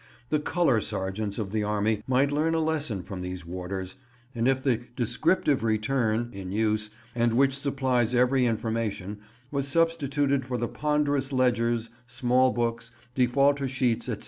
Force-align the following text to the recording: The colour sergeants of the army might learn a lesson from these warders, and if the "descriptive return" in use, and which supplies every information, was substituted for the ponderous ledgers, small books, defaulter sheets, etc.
The 0.29 0.39
colour 0.39 0.81
sergeants 0.81 1.37
of 1.37 1.51
the 1.51 1.63
army 1.63 2.01
might 2.07 2.31
learn 2.31 2.55
a 2.55 2.59
lesson 2.59 3.03
from 3.03 3.21
these 3.21 3.45
warders, 3.45 3.97
and 4.33 4.47
if 4.47 4.63
the 4.63 4.77
"descriptive 4.95 5.63
return" 5.63 6.31
in 6.33 6.51
use, 6.51 6.89
and 7.13 7.33
which 7.35 7.55
supplies 7.55 8.15
every 8.15 8.47
information, 8.47 9.19
was 9.51 9.67
substituted 9.67 10.43
for 10.43 10.57
the 10.57 10.67
ponderous 10.67 11.31
ledgers, 11.31 11.91
small 12.07 12.51
books, 12.51 12.89
defaulter 13.13 13.67
sheets, 13.67 14.09
etc. 14.09 14.19